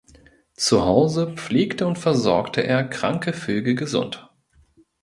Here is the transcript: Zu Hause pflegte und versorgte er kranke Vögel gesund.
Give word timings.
Zu 0.55 0.83
Hause 0.83 1.35
pflegte 1.35 1.85
und 1.85 1.99
versorgte 1.99 2.63
er 2.63 2.85
kranke 2.85 3.33
Vögel 3.33 3.75
gesund. 3.75 4.31